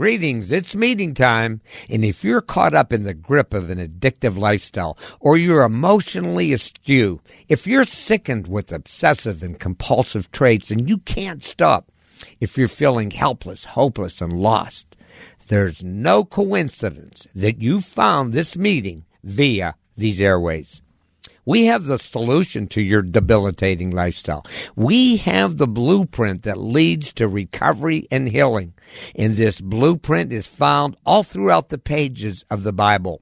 [0.00, 1.60] Greetings, it's meeting time.
[1.90, 6.54] And if you're caught up in the grip of an addictive lifestyle, or you're emotionally
[6.54, 7.20] askew,
[7.50, 11.92] if you're sickened with obsessive and compulsive traits and you can't stop,
[12.40, 14.96] if you're feeling helpless, hopeless, and lost,
[15.48, 20.80] there's no coincidence that you found this meeting via these airways.
[21.50, 24.46] We have the solution to your debilitating lifestyle.
[24.76, 28.74] We have the blueprint that leads to recovery and healing.
[29.16, 33.20] And this blueprint is found all throughout the pages of the Bible.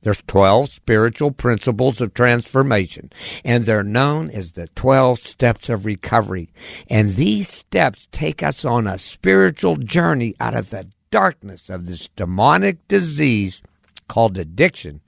[0.00, 3.12] There's 12 spiritual principles of transformation,
[3.44, 6.48] and they're known as the 12 steps of recovery.
[6.88, 12.08] And these steps take us on a spiritual journey out of the darkness of this
[12.08, 13.62] demonic disease
[14.08, 15.02] called addiction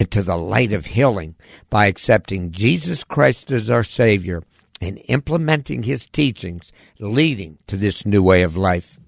[0.00, 1.36] into the light of healing
[1.68, 4.42] by accepting Jesus Christ as our Savior
[4.80, 8.98] and implementing His teachings, leading to this new way of life.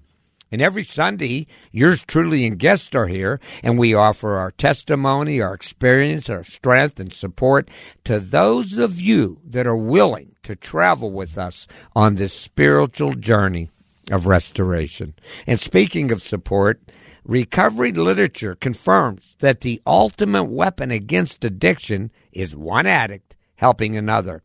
[0.51, 5.55] And every Sunday, yours truly and guests are here, and we offer our testimony, our
[5.55, 7.69] experience, our strength, and support
[8.03, 13.71] to those of you that are willing to travel with us on this spiritual journey
[14.11, 15.15] of restoration.
[15.47, 16.79] And speaking of support,
[17.25, 24.43] recovery literature confirms that the ultimate weapon against addiction is one addict helping another.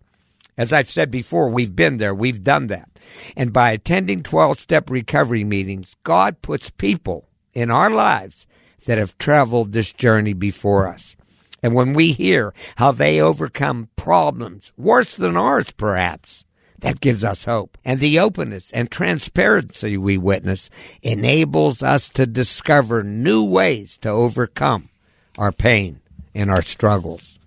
[0.57, 2.89] As I've said before, we've been there, we've done that.
[3.37, 8.47] And by attending 12 step recovery meetings, God puts people in our lives
[8.87, 11.17] that have traveled this journey before us.
[11.63, 16.45] And when we hear how they overcome problems worse than ours, perhaps,
[16.80, 17.77] that gives us hope.
[17.84, 20.70] And the openness and transparency we witness
[21.02, 24.89] enables us to discover new ways to overcome
[25.36, 26.00] our pain
[26.34, 27.39] and our struggles.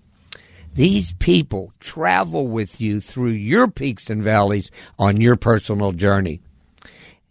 [0.74, 6.42] These people travel with you through your peaks and valleys on your personal journey.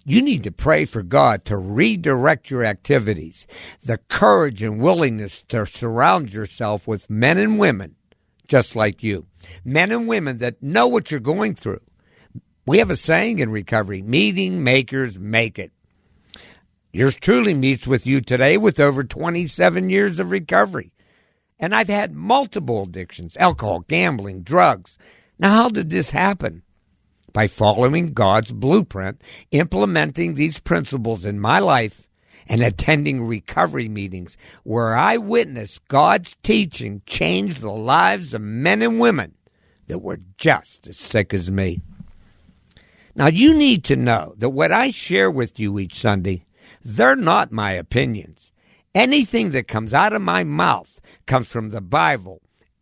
[0.04, 3.46] You need to pray for God to redirect your activities,
[3.82, 7.96] the courage and willingness to surround yourself with men and women
[8.50, 9.26] just like you.
[9.64, 11.80] Men and women that know what you're going through.
[12.66, 15.72] We have a saying in recovery meeting makers make it.
[16.92, 20.92] Yours truly meets with you today with over 27 years of recovery.
[21.58, 24.98] And I've had multiple addictions alcohol, gambling, drugs.
[25.38, 26.62] Now, how did this happen?
[27.32, 29.22] By following God's blueprint,
[29.52, 32.08] implementing these principles in my life,
[32.48, 38.98] and attending recovery meetings where I witnessed God's teaching change the lives of men and
[38.98, 39.34] women
[39.86, 41.82] that were just as sick as me.
[43.14, 46.44] Now, you need to know that what I share with you each Sunday,
[46.84, 48.52] they're not my opinions.
[48.94, 52.40] Anything that comes out of my mouth comes from the Bible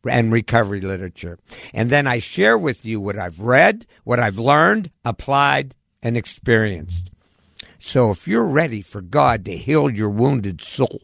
[0.08, 1.38] and recovery literature.
[1.74, 7.10] And then I share with you what I've read, what I've learned, applied, and experienced.
[7.78, 11.02] So if you're ready for God to heal your wounded soul,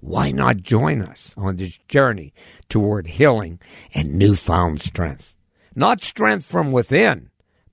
[0.00, 2.32] why not join us on this journey
[2.68, 3.60] toward healing
[3.94, 5.36] and newfound strength?
[5.74, 7.29] Not strength from within,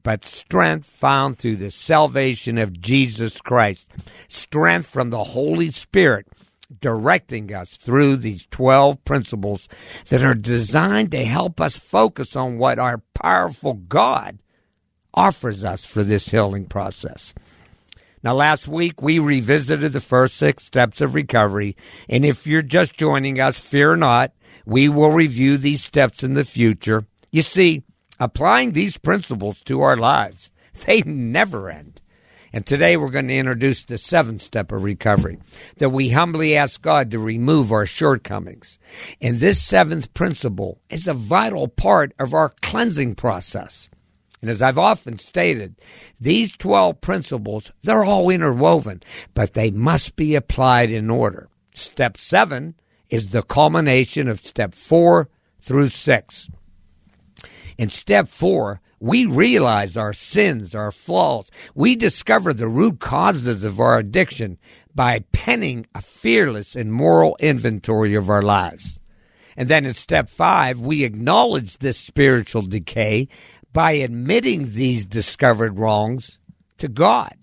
[0.07, 3.89] but strength found through the salvation of Jesus Christ.
[4.29, 6.27] Strength from the Holy Spirit
[6.79, 9.67] directing us through these 12 principles
[10.07, 14.41] that are designed to help us focus on what our powerful God
[15.13, 17.33] offers us for this healing process.
[18.23, 21.75] Now, last week we revisited the first six steps of recovery,
[22.07, 24.31] and if you're just joining us, fear not,
[24.65, 27.05] we will review these steps in the future.
[27.29, 27.83] You see,
[28.19, 30.51] applying these principles to our lives,
[30.85, 32.01] they never end.
[32.53, 35.37] And today we're going to introduce the seventh step of recovery
[35.77, 38.79] that we humbly ask God to remove our shortcomings.
[39.21, 43.89] And this seventh principle is a vital part of our cleansing process.
[44.41, 45.75] And as I've often stated,
[46.19, 49.01] these 12 principles, they're all interwoven,
[49.33, 51.49] but they must be applied in order.
[51.73, 52.75] Step seven
[53.09, 55.29] is the culmination of step four
[55.59, 56.49] through six.
[57.77, 61.51] In step four, we realize our sins, our flaws.
[61.75, 64.57] We discover the root causes of our addiction
[64.95, 68.99] by penning a fearless and moral inventory of our lives.
[69.55, 73.27] And then in step five, we acknowledge this spiritual decay
[73.73, 76.39] by admitting these discovered wrongs
[76.79, 77.35] to God,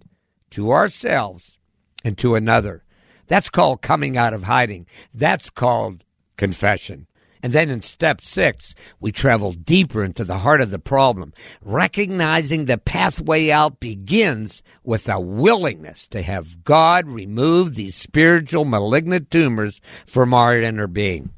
[0.51, 1.59] to ourselves,
[2.05, 2.85] and to another.
[3.27, 4.87] That's called coming out of hiding.
[5.13, 6.05] That's called
[6.37, 7.07] confession.
[7.45, 12.65] And then in step six, we travel deeper into the heart of the problem, recognizing
[12.65, 19.83] the pathway out begins with a willingness to have God remove these spiritual malignant tumors
[20.07, 21.35] from our inner being.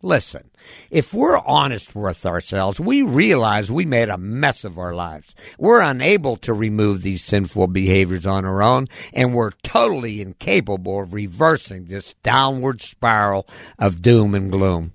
[0.00, 0.50] Listen,
[0.90, 5.34] if we're honest with ourselves, we realize we made a mess of our lives.
[5.58, 11.12] We're unable to remove these sinful behaviors on our own, and we're totally incapable of
[11.12, 13.46] reversing this downward spiral
[13.78, 14.92] of doom and gloom.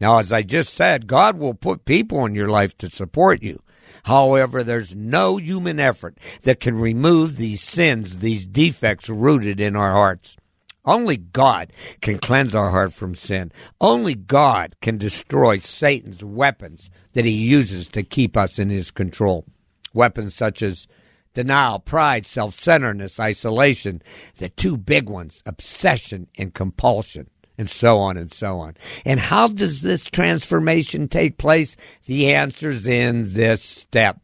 [0.00, 3.62] Now, as I just said, God will put people in your life to support you.
[4.04, 9.92] However, there's no human effort that can remove these sins, these defects rooted in our
[9.92, 10.36] hearts.
[10.84, 13.50] Only God can cleanse our heart from sin.
[13.80, 19.44] Only God can destroy Satan's weapons that he uses to keep us in his control.
[19.92, 20.86] Weapons such as
[21.34, 24.00] denial, pride, self centeredness, isolation,
[24.38, 28.74] the two big ones, obsession and compulsion and so on and so on.
[29.04, 31.76] And how does this transformation take place?
[32.06, 34.20] The answer's in this step.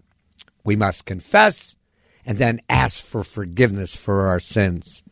[0.65, 1.77] We must confess
[2.25, 5.03] and then ask for forgiveness for our sins.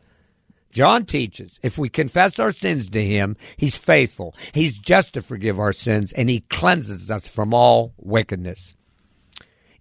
[0.71, 4.37] John teaches if we confess our sins to him, he's faithful.
[4.53, 8.77] He's just to forgive our sins and he cleanses us from all wickedness.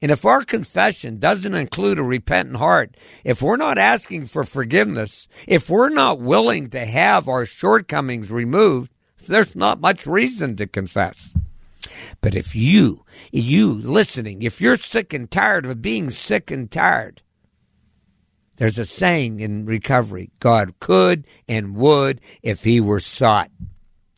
[0.01, 5.28] And if our confession doesn't include a repentant heart, if we're not asking for forgiveness,
[5.46, 8.92] if we're not willing to have our shortcomings removed,
[9.28, 11.34] there's not much reason to confess.
[12.22, 17.22] But if you, you listening, if you're sick and tired of being sick and tired,
[18.56, 23.51] there's a saying in recovery God could and would if he were sought.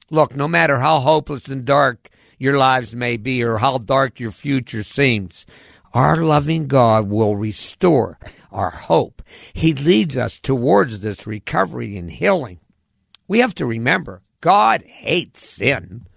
[0.10, 4.32] Look, no matter how hopeless and dark your lives may be or how dark your
[4.32, 5.46] future seems,
[5.94, 8.18] our loving God will restore
[8.52, 9.22] our hope.
[9.54, 12.60] He leads us towards this recovery and healing.
[13.28, 16.08] We have to remember God hates sin,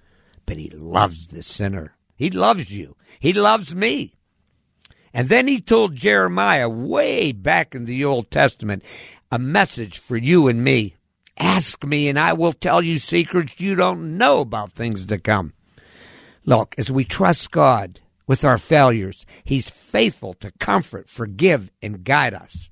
[0.46, 1.96] but He loves the sinner.
[2.16, 2.96] He loves you.
[3.20, 4.16] He loves me.
[5.12, 8.82] And then He told Jeremiah way back in the Old Testament
[9.30, 10.96] a message for you and me.
[11.36, 15.52] Ask me, and I will tell you secrets you don't know about things to come.
[16.44, 19.26] Look, as we trust God, with our failures.
[19.44, 22.70] He's faithful to comfort, forgive, and guide us.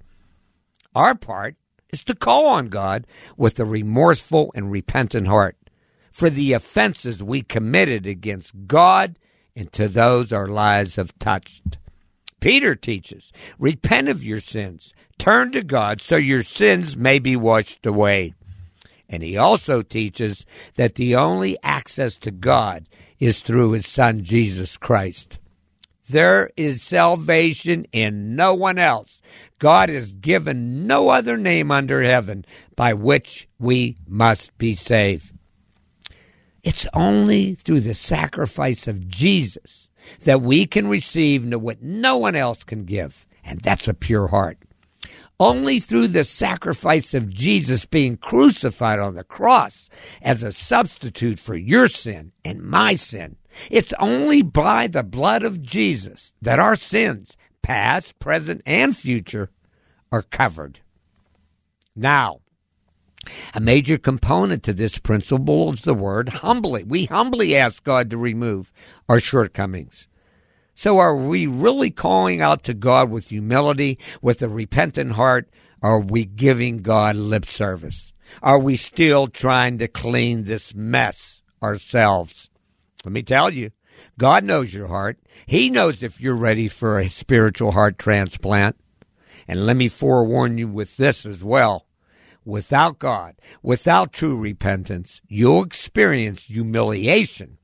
[0.95, 1.57] Our part
[1.91, 3.07] is to call on God
[3.37, 5.57] with a remorseful and repentant heart
[6.11, 9.19] for the offenses we committed against God
[9.55, 11.79] and to those our lives have touched.
[12.41, 17.87] Peter teaches, repent of your sins, turn to God so your sins may be washed
[17.87, 18.35] away.
[19.09, 22.89] And he also teaches that the only access to God
[23.21, 25.39] is through his son Jesus Christ.
[26.09, 29.23] There is salvation in no one else.
[29.59, 32.45] God has given no other name under heaven
[32.75, 35.33] by which we must be saved.
[36.63, 39.89] It's only through the sacrifice of Jesus
[40.25, 44.59] that we can receive what no one else can give, and that's a pure heart.
[45.43, 49.89] Only through the sacrifice of Jesus being crucified on the cross
[50.21, 53.37] as a substitute for your sin and my sin
[53.71, 59.51] it's only by the blood of Jesus that our sins, past, present, and future,
[60.11, 60.81] are covered.
[61.95, 62.41] Now,
[63.55, 66.83] a major component to this principle is the word humbly.
[66.83, 68.73] We humbly ask God to remove
[69.09, 70.09] our shortcomings.
[70.83, 75.49] So, are we really calling out to God with humility, with a repentant heart?
[75.81, 78.13] Are we giving God lip service?
[78.43, 82.51] Are we still trying to clean this mess ourselves?
[83.05, 83.71] Let me tell you,
[84.19, 85.21] God knows your heart.
[85.47, 88.75] He knows if you're ready for a spiritual heart transplant.
[89.47, 91.87] And let me forewarn you with this as well.
[92.45, 97.59] Without God, without true repentance, you'll experience humiliation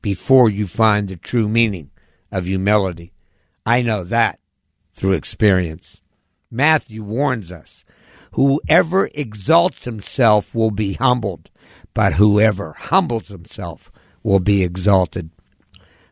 [0.00, 1.90] before you find the true meaning
[2.34, 3.12] of humility.
[3.64, 4.40] I know that
[4.92, 6.02] through experience.
[6.50, 7.84] Matthew warns us
[8.32, 11.48] whoever exalts himself will be humbled,
[11.94, 13.92] but whoever humbles himself
[14.24, 15.30] will be exalted.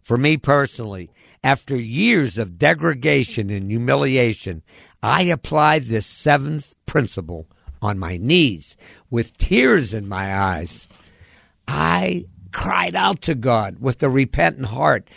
[0.01, 1.11] For me personally,
[1.43, 4.63] after years of degradation and humiliation,
[5.03, 7.49] I applied this seventh principle
[7.81, 8.77] on my knees
[9.11, 10.87] with tears in my eyes.
[11.67, 15.09] I cried out to God with a repentant heart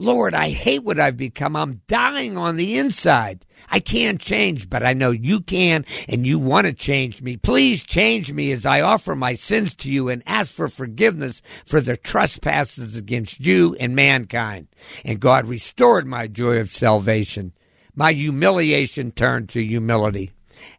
[0.00, 1.56] Lord, I hate what I've become.
[1.56, 3.44] I'm dying on the inside.
[3.68, 7.36] I can't change, but I know you can and you want to change me.
[7.36, 11.80] Please change me as I offer my sins to you and ask for forgiveness for
[11.80, 14.68] the trespasses against you and mankind.
[15.04, 17.52] And God restored my joy of salvation.
[17.92, 20.30] My humiliation turned to humility.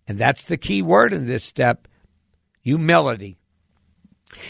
[0.07, 1.89] And that's the key word in this step
[2.61, 3.38] humility.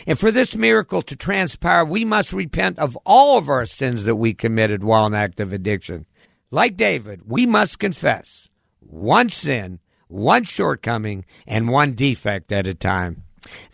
[0.06, 4.16] And for this miracle to transpire, we must repent of all of our sins that
[4.16, 6.06] we committed while in active addiction.
[6.52, 13.24] Like David, we must confess one sin, one shortcoming, and one defect at a time.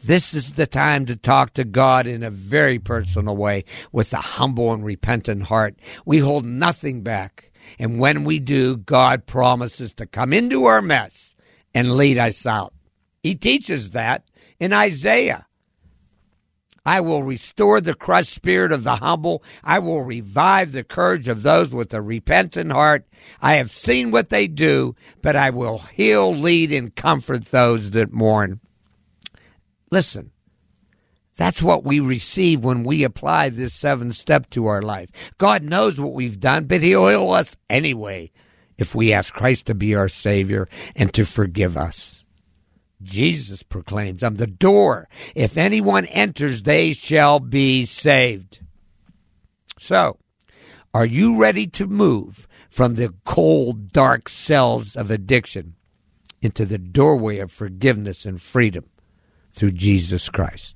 [0.03, 4.17] This is the time to talk to God in a very personal way with a
[4.17, 5.75] humble and repentant heart.
[6.05, 7.51] We hold nothing back.
[7.79, 11.35] And when we do, God promises to come into our mess
[11.73, 12.73] and lead us out.
[13.23, 14.23] He teaches that
[14.59, 15.47] in Isaiah.
[16.85, 19.43] I will restore the crushed spirit of the humble.
[19.63, 23.05] I will revive the courage of those with a repentant heart.
[23.41, 28.13] I have seen what they do, but I will heal, lead, and comfort those that
[28.13, 28.59] mourn.
[29.89, 30.31] Listen,
[31.37, 35.09] that's what we receive when we apply this seven step to our life.
[35.37, 38.31] God knows what we've done, but He'll heal us anyway
[38.77, 42.24] if we ask Christ to be our Savior and to forgive us.
[43.01, 45.07] Jesus proclaims, I'm the door.
[45.35, 48.61] If anyone enters, they shall be saved.
[49.77, 50.17] So,
[50.93, 55.75] are you ready to move from the cold, dark cells of addiction
[56.41, 58.85] into the doorway of forgiveness and freedom
[59.51, 60.75] through Jesus Christ?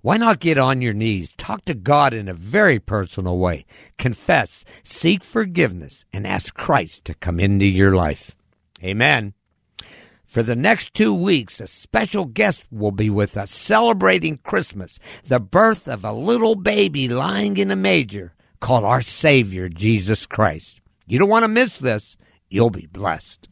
[0.00, 3.66] Why not get on your knees, talk to God in a very personal way,
[3.98, 8.36] confess, seek forgiveness, and ask Christ to come into your life?
[8.82, 9.34] Amen.
[10.28, 15.40] For the next two weeks, a special guest will be with us celebrating Christmas, the
[15.40, 20.82] birth of a little baby lying in a manger called our Savior, Jesus Christ.
[21.06, 22.18] You don't want to miss this.
[22.50, 23.48] You'll be blessed.